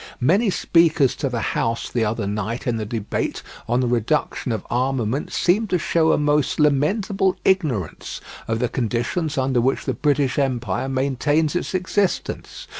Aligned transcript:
"Many 0.19 0.49
speakers 0.49 1.15
to 1.17 1.29
the 1.29 1.51
House 1.53 1.87
the 1.87 2.03
other 2.05 2.25
night 2.25 2.65
in 2.65 2.77
the 2.77 2.87
debate 2.87 3.43
on 3.69 3.81
the 3.81 3.87
reduction 3.87 4.51
of 4.51 4.65
armaments 4.71 5.37
seemed 5.37 5.69
to 5.69 5.77
show 5.77 6.11
a 6.11 6.17
most 6.17 6.59
lamentable 6.59 7.35
ignorance 7.45 8.19
of 8.47 8.57
the 8.57 8.67
conditions 8.67 9.37
under 9.37 9.61
which 9.61 9.85
the 9.85 9.93
British 9.93 10.39
Empire 10.39 10.89
maintains 10.89 11.55
its 11.55 11.75
existence. 11.75 12.65